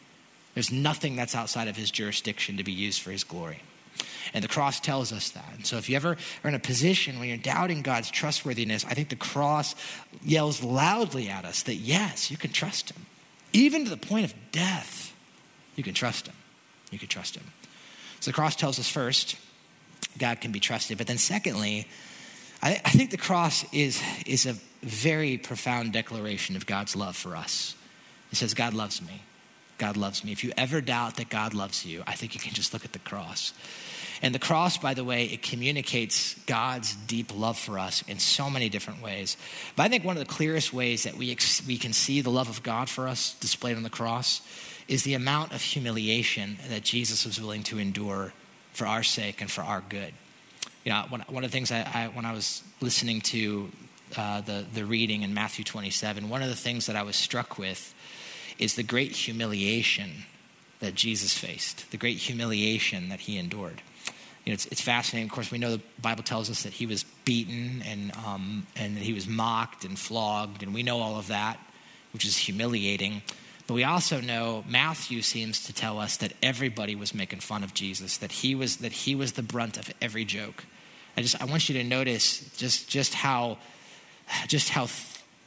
[0.54, 3.62] There's nothing that's outside of his jurisdiction to be used for his glory.
[4.34, 5.54] And the cross tells us that.
[5.54, 8.94] And so if you ever are in a position when you're doubting God's trustworthiness, I
[8.94, 9.76] think the cross
[10.24, 13.06] yells loudly at us that yes, you can trust him
[13.56, 15.14] even to the point of death,
[15.76, 16.36] you can trust him.
[16.92, 17.44] You can trust him.
[18.20, 19.38] So the cross tells us first,
[20.18, 20.98] God can be trusted.
[20.98, 21.88] But then, secondly,
[22.62, 27.36] I, I think the cross is, is a very profound declaration of God's love for
[27.36, 27.76] us.
[28.32, 29.22] It says, God loves me.
[29.78, 30.32] God loves me.
[30.32, 32.94] If you ever doubt that God loves you, I think you can just look at
[32.94, 33.54] the cross.
[34.22, 38.50] And the cross, by the way, it communicates God's deep love for us in so
[38.50, 39.36] many different ways.
[39.76, 42.30] But I think one of the clearest ways that we, ex- we can see the
[42.30, 44.42] love of God for us displayed on the cross
[44.88, 48.32] is the amount of humiliation that Jesus was willing to endure
[48.74, 50.14] for our sake and for our good.
[50.84, 53.72] You know, one, one of the things I, I, when I was listening to
[54.16, 57.58] uh, the, the reading in Matthew 27, one of the things that I was struck
[57.58, 57.94] with
[58.60, 60.26] is the great humiliation
[60.80, 63.82] that Jesus faced, the great humiliation that he endured
[64.46, 65.28] you know, it's, it's fascinating.
[65.28, 68.96] Of course, we know the Bible tells us that he was beaten and, um, and
[68.96, 71.60] that he was mocked and flogged, and we know all of that,
[72.14, 73.24] which is humiliating.
[73.66, 77.74] But we also know Matthew seems to tell us that everybody was making fun of
[77.74, 80.64] Jesus, that he was, that he was the brunt of every joke.
[81.18, 83.58] I just I want you to notice just, just how
[84.48, 84.88] just how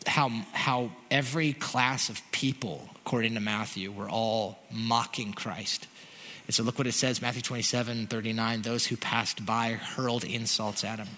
[0.09, 5.87] how how every class of people, according to Matthew, were all mocking Christ.
[6.47, 8.63] And so look what it says Matthew 27 39.
[8.63, 11.09] Those who passed by hurled insults at him.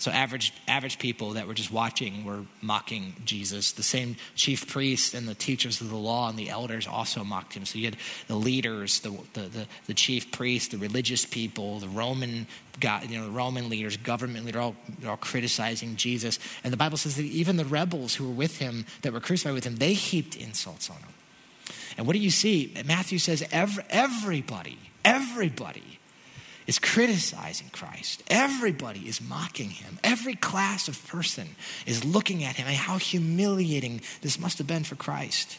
[0.00, 3.72] So average, average people that were just watching were mocking Jesus.
[3.72, 7.52] The same chief priests and the teachers of the law and the elders also mocked
[7.52, 7.66] him.
[7.66, 11.88] So you had the leaders, the, the, the, the chief priests, the religious people, the
[11.88, 12.46] Roman,
[12.82, 16.38] you know, the Roman leaders, government leaders, all, all criticizing Jesus.
[16.64, 19.52] And the Bible says that even the rebels who were with him, that were crucified
[19.52, 21.12] with him, they heaped insults on him.
[21.98, 22.72] And what do you see?
[22.86, 25.99] Matthew says every, everybody, everybody
[26.70, 28.22] is criticizing Christ.
[28.28, 29.98] Everybody is mocking him.
[30.04, 32.68] Every class of person is looking at him.
[32.68, 35.58] And how humiliating this must have been for Christ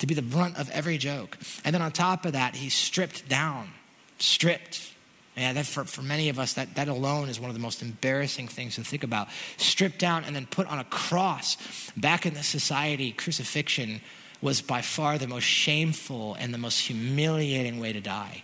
[0.00, 1.38] to be the brunt of every joke.
[1.64, 3.70] And then on top of that, he's stripped down,
[4.18, 4.92] stripped.
[5.38, 7.80] Yeah, that for, for many of us, that, that alone is one of the most
[7.80, 9.28] embarrassing things to think about.
[9.56, 11.56] Stripped down and then put on a cross.
[11.96, 14.02] Back in the society, crucifixion
[14.42, 18.42] was by far the most shameful and the most humiliating way to die.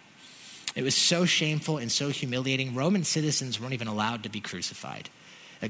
[0.79, 2.73] It was so shameful and so humiliating.
[2.73, 5.11] Roman citizens weren't even allowed to be crucified.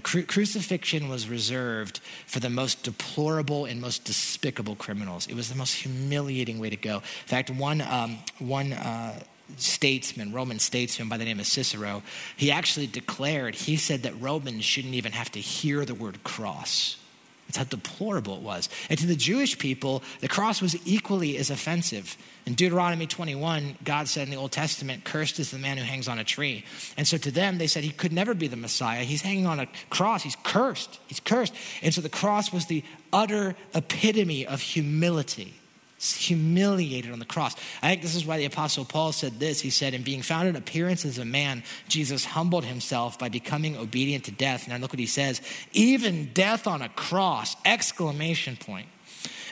[0.03, 5.27] Cru- crucifixion was reserved for the most deplorable and most despicable criminals.
[5.27, 6.97] It was the most humiliating way to go.
[6.97, 9.19] In fact, one, um, one uh,
[9.57, 12.03] statesman, Roman statesman by the name of Cicero,
[12.37, 16.99] he actually declared, he said that Romans shouldn't even have to hear the word cross
[17.49, 18.69] that's how deplorable it was.
[18.91, 22.19] And to the Jewish people, the cross was equally as offensive.
[22.45, 26.09] In Deuteronomy 21, God said in the Old Testament, Cursed is the man who hangs
[26.09, 26.67] on a tree.
[26.99, 29.03] And so to them, they said he could never be the Messiah.
[29.03, 30.23] He's hanging on a cross.
[30.23, 31.01] He's cursed.
[31.07, 31.55] He's cursed.
[31.83, 32.85] And so the cross was the
[33.15, 35.55] utter epitome of humility
[35.99, 37.57] humiliated on the cross.
[37.83, 39.61] I think this is why the Apostle Paul said this.
[39.61, 43.77] He said, In being found in appearance as a man, Jesus humbled himself by becoming
[43.77, 44.69] obedient to death.
[44.69, 45.41] Now look what he says
[45.73, 47.57] even death on a cross!
[47.65, 48.87] Exclamation point.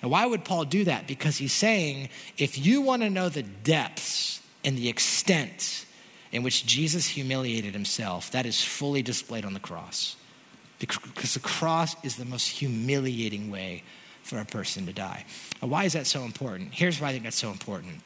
[0.02, 1.06] And why would Paul do that?
[1.06, 5.84] Because he's saying if you want to know the depths and the extent
[6.30, 10.16] in which Jesus humiliated himself, that is fully displayed on the cross.
[10.78, 13.82] Because the cross is the most humiliating way
[14.26, 15.24] for a person to die.
[15.60, 16.74] Why is that so important?
[16.74, 18.00] Here's why I think that's so important.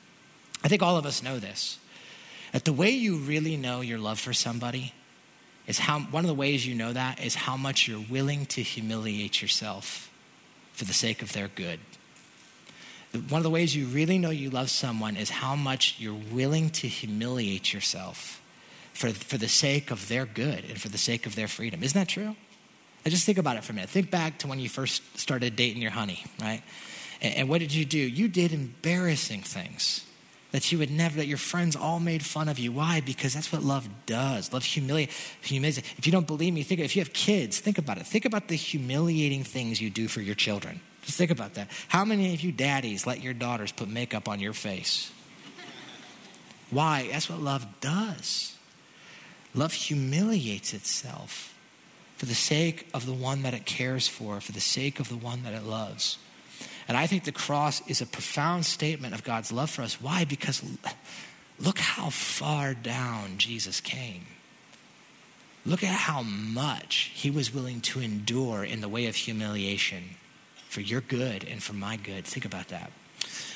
[0.63, 1.79] I think all of us know this
[2.53, 4.93] that the way you really know your love for somebody
[5.69, 8.61] is how one of the ways you know that is how much you're willing to
[8.61, 10.11] humiliate yourself
[10.73, 11.79] for the sake of their good.
[13.29, 16.71] One of the ways you really know you love someone is how much you're willing
[16.71, 18.43] to humiliate yourself
[18.93, 21.83] for, for the sake of their good and for the sake of their freedom.
[21.83, 22.35] Isn't that true?
[23.05, 23.91] I just think about it for a minute.
[23.91, 26.63] Think back to when you first started dating your honey, right?
[27.21, 27.99] And, and what did you do?
[27.99, 30.05] You did embarrassing things
[30.53, 32.73] that you would never, that your friends all made fun of you.
[32.73, 33.01] Why?
[33.01, 34.53] Because that's what love does.
[34.53, 35.15] Love humiliates.
[35.43, 35.79] Humiliate.
[35.97, 38.07] If you don't believe me, think if you have kids, think about it.
[38.07, 40.81] Think about the humiliating things you do for your children.
[41.03, 41.71] Just think about that.
[41.89, 45.13] How many of you daddies let your daughters put makeup on your face?
[46.71, 47.09] Why?
[47.11, 48.57] That's what love does.
[49.55, 51.55] Love humiliates itself
[52.21, 55.17] for the sake of the one that it cares for, for the sake of the
[55.17, 56.19] one that it loves.
[56.87, 60.03] And I think the cross is a profound statement of God's love for us.
[60.03, 60.27] Why?
[60.27, 60.63] Because
[61.59, 64.27] look how far down Jesus came.
[65.65, 70.03] Look at how much he was willing to endure in the way of humiliation
[70.69, 72.27] for your good and for my good.
[72.27, 72.93] Think about that.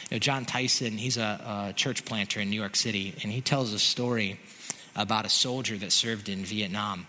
[0.09, 3.43] You know, Jon Tyson, he's a, a church planter in New York City, and he
[3.43, 4.41] tells a story
[4.97, 7.07] about a soldier that served in Vietnam.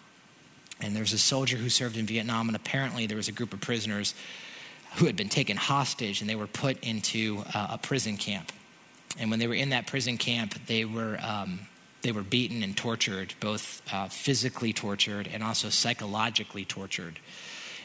[0.82, 3.54] And there was a soldier who served in Vietnam, and apparently there was a group
[3.54, 4.14] of prisoners
[4.96, 8.52] who had been taken hostage and they were put into uh, a prison camp.
[9.20, 11.60] And when they were in that prison camp, they were, um,
[12.02, 17.20] they were beaten and tortured, both uh, physically tortured and also psychologically tortured.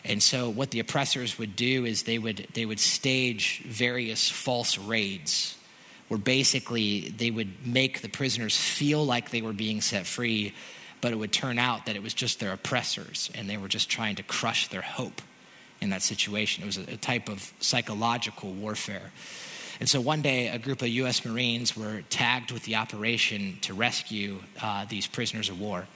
[0.05, 4.79] And so, what the oppressors would do is they would, they would stage various false
[4.79, 5.57] raids,
[6.09, 10.55] where basically they would make the prisoners feel like they were being set free,
[11.00, 13.88] but it would turn out that it was just their oppressors and they were just
[13.88, 15.20] trying to crush their hope
[15.80, 16.62] in that situation.
[16.62, 19.10] It was a, type of psychological warfare.
[19.80, 21.24] And so one day, a group of U.S.
[21.24, 25.86] Marines were tagged with the operation to rescue uh, these prisoners of war.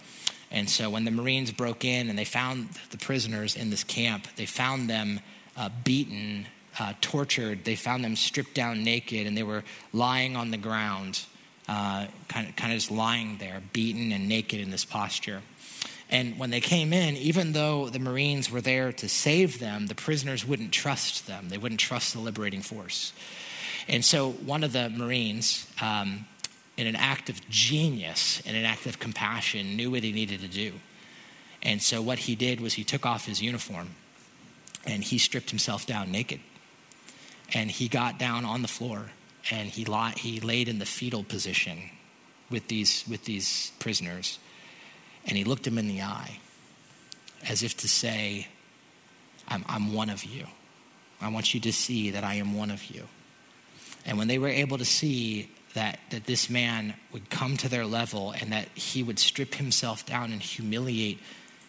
[0.51, 4.27] And so when the Marines broke in and they found the prisoners in this camp,
[4.37, 5.21] they found them
[5.57, 6.47] uh, beaten,
[6.79, 7.65] uh, tortured.
[7.65, 11.21] They found them stripped down naked, and they were lying on the ground,
[11.69, 15.43] uh, kind of, kind of just lying there, beaten and naked in this posture.
[16.11, 19.95] And when they came in, even though the Marines were there to save them, the
[19.95, 21.49] prisoners wouldn't trust them.
[21.49, 23.13] They wouldn't trust the liberating force.
[23.89, 26.27] And so one of the Marines, um,
[26.77, 30.49] in an act of genius, in an act of compassion, knew what he needed to
[30.49, 30.75] do.
[31.63, 33.91] And so what he did was he took off his uniform
[34.87, 36.41] and he stripped himself down naked.
[37.55, 39.11] And he got down on the floor
[39.51, 39.85] and he,
[40.17, 41.91] he laid in the fetal position
[42.51, 44.39] with these, with these prisoners
[45.27, 46.39] and he looked him in the eye
[47.49, 48.49] as if to say,
[49.49, 50.47] I'm, I'm one of you.
[51.21, 53.05] I want you to see that I am one of you.
[54.07, 57.87] And when they were able to see that, that this man would come to their
[57.87, 61.19] level and that he would strip himself down and humiliate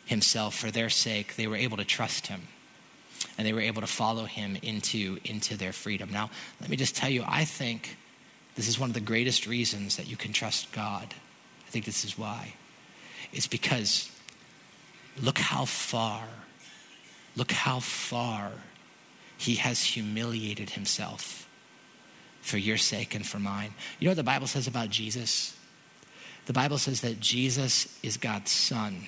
[0.06, 2.48] himself for their sake, they were able to trust him.
[3.38, 6.10] And they were able to follow him into, into their freedom.
[6.12, 6.30] Now,
[6.62, 7.97] let me just tell you, I think
[8.56, 11.13] this is one of the greatest reasons that you can trust God.
[11.67, 12.54] I think this is why
[13.34, 14.10] It's because
[15.21, 16.23] look how far,
[17.36, 18.51] look how far
[19.38, 21.47] he has humiliated himself
[22.41, 23.73] for your sake and for mine.
[23.99, 25.58] You know what the Bible says about Jesus?
[26.45, 29.08] The Bible says that Jesus is God's son,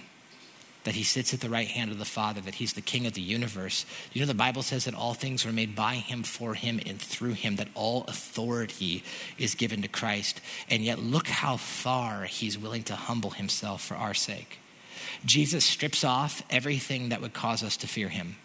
[0.88, 3.12] that he sits at the right hand of the Father, that he's the king of
[3.12, 3.86] the universe.
[4.14, 6.98] You know, the Bible says that all things were made by him, for him, and
[6.98, 9.04] through him, that all authority
[9.38, 10.40] is given to Christ.
[10.70, 14.60] And yet, look how far he's willing to humble himself for our sake.
[15.26, 18.38] Jesus strips off everything that would cause us to fear him.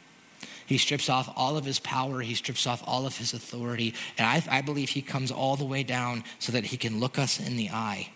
[0.67, 2.23] He strips off all of his power.
[2.23, 3.95] He strips off all of his authority.
[4.19, 7.21] And I, I, believe he comes all the way down so that he can look
[7.21, 8.11] us in the eye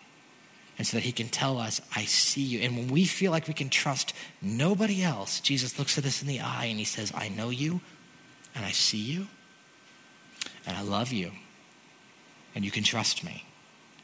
[0.79, 2.61] and so that he can tell us, I see you.
[2.61, 4.13] And when we feel like we can trust
[4.43, 7.81] nobody else, Jesus looks at us in the eye and he says, I know you,
[8.55, 9.29] and I see you,
[10.67, 11.33] and I love you,
[12.55, 13.45] and you can trust me.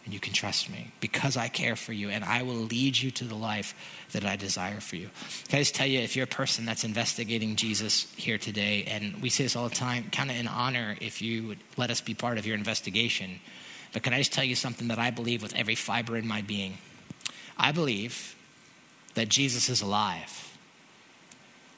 [0.05, 3.13] And you can trust me because I care for you and I will lead you
[3.13, 3.73] to the life
[4.11, 5.11] that I desire for you.
[5.49, 9.23] Can I just tell you, if you're a person that's investigating Jesus here today, and
[9.23, 12.01] we say this all the time, kind of an honor if you would let us
[12.01, 13.39] be part of your investigation
[13.93, 16.43] but can I just tell you something that I believe with every fiber in my
[16.43, 16.79] being?
[17.59, 18.35] I believe
[19.15, 20.57] that Jesus is alive.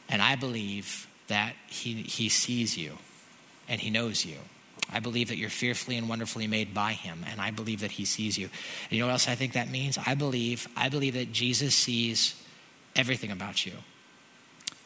[0.08, 2.98] And I believe that he, he sees you.
[3.68, 4.36] and he knows you.
[4.92, 8.04] I believe that you're fearfully and wonderfully made by him, and I believe that he
[8.04, 8.46] sees you.
[8.84, 9.98] And you know what else I think that means?
[10.04, 12.40] I believe, I believe that Jesus sees
[12.94, 13.72] everything about you.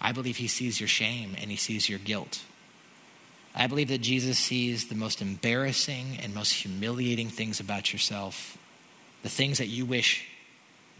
[0.00, 2.42] I believe he sees your shame and he sees your guilt.
[3.54, 8.56] I believe that Jesus sees the most embarrassing and most humiliating things about yourself,
[9.22, 10.26] the things that you wish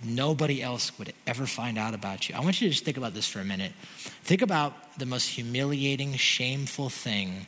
[0.02, 2.34] nobody else would ever find out about you.
[2.34, 3.72] I want you to just think about this for a minute.
[4.22, 7.46] Think about the most humiliating, shameful thing,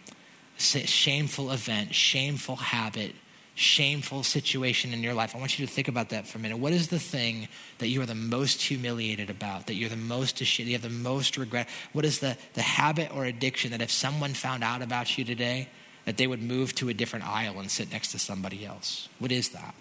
[0.57, 3.14] shameful event, shameful habit,
[3.61, 5.36] shameful situation in your life.
[5.36, 6.56] I want you to think about that for a minute.
[6.56, 7.46] What is the thing
[7.76, 10.88] that you are the most humiliated about, that you're the most ashamed, you have the
[10.88, 11.68] most regret?
[11.92, 15.68] What is the, the habit or addiction that if someone found out about you today,
[16.06, 19.11] that they would move to a different aisle and sit next to somebody else?
[19.18, 19.74] What is that?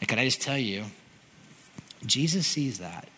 [0.00, 0.84] And can I just tell you,
[2.04, 3.08] Jesus sees that.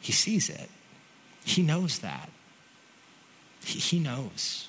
[0.00, 0.70] He sees it.
[1.44, 2.30] He knows that.
[3.64, 4.68] He, he knows.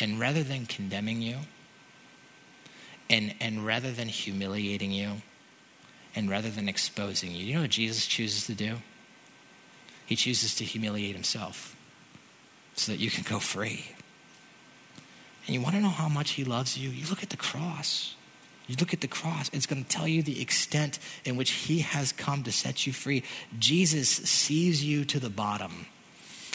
[0.00, 1.36] And rather than condemning you,
[3.10, 5.22] and, and rather than humiliating you,
[6.14, 8.76] and rather than exposing you, you know what Jesus chooses to do?
[10.06, 11.76] He chooses to humiliate himself
[12.74, 13.92] so that you can go free.
[15.46, 16.90] And you want to know how much he loves you?
[16.90, 18.14] You look at the cross.
[18.66, 21.80] You look at the cross, it's going to tell you the extent in which he
[21.80, 23.24] has come to set you free.
[23.58, 25.86] Jesus sees you to the bottom,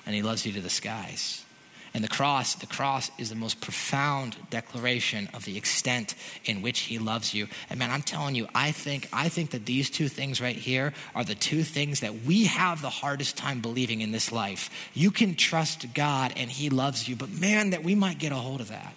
[0.05, 1.44] and he loves you to the skies.
[1.95, 6.81] And the cross, the cross is the most profound declaration of the extent in which
[6.81, 7.47] he loves you.
[7.69, 10.91] And man, I'm telling you, I think, I think that these two things right here
[11.15, 14.69] are the two things that we have the hardest time believing in this life.
[14.93, 18.35] You can trust God and he loves you, but man, that we might get a
[18.35, 18.93] hold of that.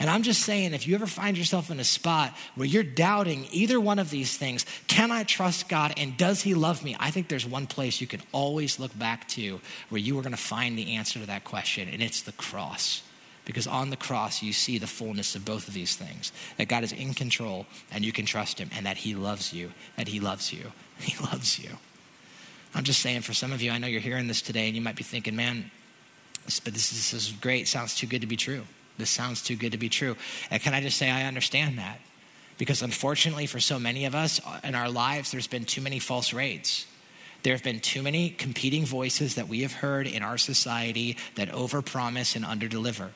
[0.00, 3.46] And I'm just saying, if you ever find yourself in a spot where you're doubting
[3.52, 6.96] either one of these things, can I trust God and does He love me?
[6.98, 10.32] I think there's one place you can always look back to where you are going
[10.32, 13.02] to find the answer to that question, and it's the cross.
[13.44, 16.82] Because on the cross, you see the fullness of both of these things that God
[16.82, 20.18] is in control and you can trust Him, and that He loves you, that He
[20.18, 21.70] loves you, He loves you.
[22.74, 24.80] I'm just saying, for some of you, I know you're hearing this today and you
[24.80, 25.70] might be thinking, man,
[26.64, 27.68] but this is, this is great.
[27.68, 28.62] Sounds too good to be true.
[29.00, 30.16] This sounds too good to be true.
[30.50, 32.00] And can I just say, I understand that.
[32.58, 35.98] Because unfortunately, for so many of us uh, in our lives, there's been too many
[35.98, 36.86] false raids.
[37.42, 41.48] There have been too many competing voices that we have heard in our society that
[41.48, 43.08] overpromise and underdeliver.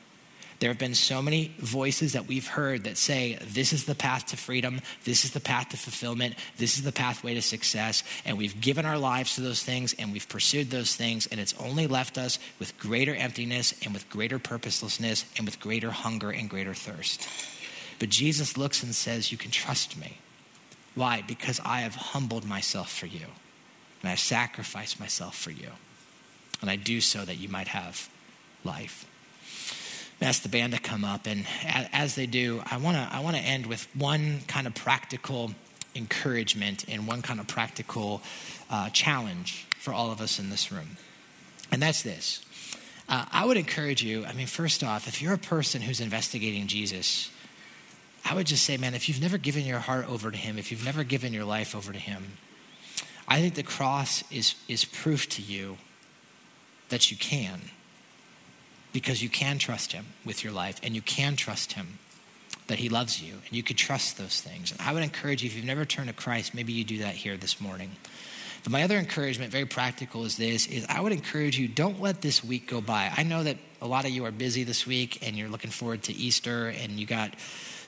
[0.59, 4.27] There have been so many voices that we've heard that say, this is the path
[4.27, 8.03] to freedom, this is the path to fulfillment, this is the pathway to success.
[8.25, 11.53] And we've given our lives to those things and we've pursued those things, and it's
[11.59, 16.49] only left us with greater emptiness and with greater purposelessness and with greater hunger and
[16.49, 17.27] greater thirst.
[17.99, 20.19] But Jesus looks and says, You can trust me.
[20.95, 21.21] Why?
[21.27, 23.25] Because I have humbled myself for you,
[24.01, 25.71] and I have sacrificed myself for you.
[26.61, 28.09] And I do so that you might have
[28.63, 29.05] life
[30.21, 31.27] ask the band to come up.
[31.27, 34.75] And as they do, I want to I want to end with one kind of
[34.75, 35.51] practical
[35.95, 38.21] encouragement and one kind of practical
[38.69, 40.97] uh, challenge for all of us in this room.
[41.71, 42.41] And that's this.
[43.07, 46.67] Uh, I would encourage you, I mean, first off, if you're a person who's investigating
[46.67, 47.29] Jesus,
[48.23, 50.71] I would just say, man, if you've never given your heart over to him, if
[50.71, 52.37] you've never given your life over to him,
[53.27, 55.77] I think the cross is, is proof to you
[56.89, 57.61] that you can
[58.95, 61.99] because you can trust him with your life and you can trust him
[62.67, 64.71] that he loves you and you could trust those things.
[64.71, 67.13] And I would encourage you, if you've never turned to Christ, maybe you do that
[67.13, 67.91] here this morning.
[68.63, 72.21] But my other encouragement, very practical, is this: is I would encourage you, don't let
[72.21, 73.11] this week go by.
[73.15, 76.03] I know that a lot of you are busy this week and you're looking forward
[76.03, 77.33] to Easter and you got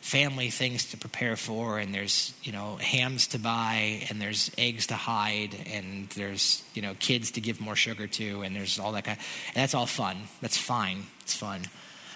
[0.02, 4.88] family things to prepare for and there's you know hams to buy and there's eggs
[4.88, 8.92] to hide and there's you know kids to give more sugar to and there's all
[8.92, 10.18] that kind of, that's all fun.
[10.42, 11.04] That's fine.
[11.22, 11.64] It's fun.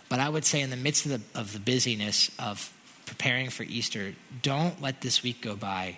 [0.10, 2.72] But i would say in the midst of the, of the busyness of
[3.06, 5.98] preparing for easter don't let this week go by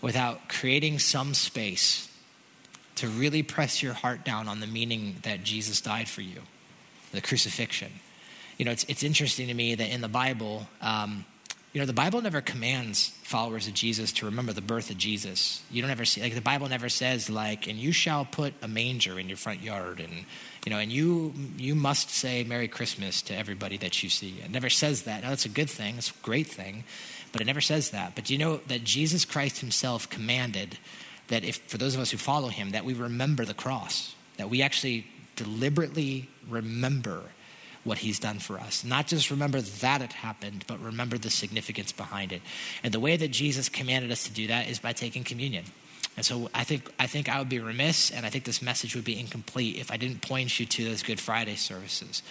[0.00, 2.08] without creating some space
[2.96, 6.40] to really press your heart down on the meaning that jesus died for you
[7.12, 7.92] the crucifixion
[8.56, 11.24] you know, it's, it's interesting to me that in the Bible, um,
[11.72, 15.62] you know, the Bible never commands followers of Jesus to remember the birth of Jesus.
[15.70, 18.68] You don't ever see, like, the Bible never says, like, and you shall put a
[18.68, 20.24] manger in your front yard, and,
[20.64, 24.40] you know, and you, you must say Merry Christmas to everybody that you see.
[24.42, 25.22] It never says that.
[25.22, 26.84] Now, that's a good thing, it's a great thing,
[27.32, 28.14] but it never says that.
[28.14, 30.78] But you know that Jesus Christ himself commanded
[31.28, 34.48] that if, for those of us who follow him, that we remember the cross, that
[34.48, 37.20] we actually deliberately remember
[37.86, 38.84] what he's done for us.
[38.84, 42.42] Not just remember that it happened, but remember the significance behind it.
[42.82, 45.64] And the way that Jesus commanded us to do that is by taking communion.
[46.16, 48.96] And so I think, I think I would be remiss and I think this message
[48.96, 52.22] would be incomplete if I didn't point you to those Good Friday services.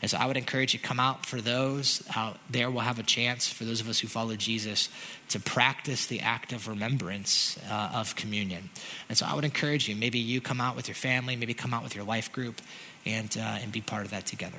[0.00, 2.02] And so I would encourage you to come out for those.
[2.16, 4.88] Uh, there we'll have a chance for those of us who follow Jesus
[5.28, 8.70] to practice the act of remembrance uh, of communion.
[9.10, 11.74] And so I would encourage you, maybe you come out with your family, maybe come
[11.74, 12.62] out with your life group
[13.04, 14.58] and, uh, and be part of that together.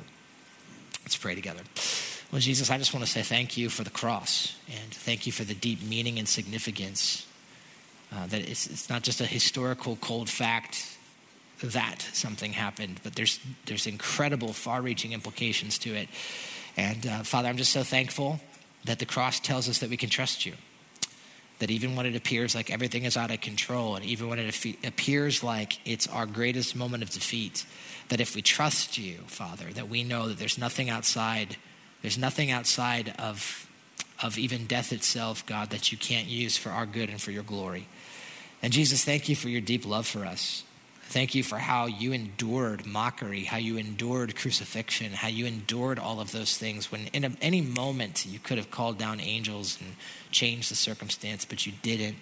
[1.05, 1.61] Let's pray together.
[2.31, 5.31] Well, Jesus, I just want to say thank you for the cross and thank you
[5.31, 7.27] for the deep meaning and significance
[8.11, 10.97] uh, that it's, it's not just a historical cold fact
[11.63, 16.09] that something happened, but there's, there's incredible, far reaching implications to it.
[16.75, 18.39] And uh, Father, I'm just so thankful
[18.85, 20.53] that the cross tells us that we can trust you.
[21.59, 24.65] That even when it appears like everything is out of control, and even when it
[24.83, 27.65] appears like it's our greatest moment of defeat,
[28.09, 31.57] that if we trust you, Father, that we know that there's nothing outside,
[32.01, 33.69] there's nothing outside of,
[34.21, 37.43] of even death itself, God, that you can't use for our good and for your
[37.43, 37.87] glory.
[38.61, 40.63] And Jesus, thank you for your deep love for us.
[41.07, 46.19] Thank you for how you endured mockery, how you endured crucifixion, how you endured all
[46.19, 49.95] of those things when in any moment you could have called down angels and
[50.31, 52.17] changed the circumstance, but you didn't.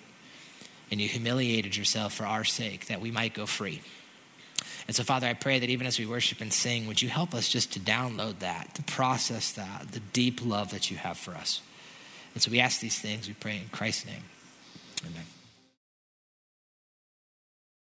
[0.91, 3.81] And you humiliated yourself for our sake that we might go free.
[4.88, 7.34] And so, Father, I pray that even as we worship and sing, would you help
[7.34, 11.31] us just to download that, to process that, the deep love that you have for
[11.31, 11.61] us.
[12.34, 14.23] And so we ask these things, we pray in Christ's name.
[15.05, 15.25] Amen.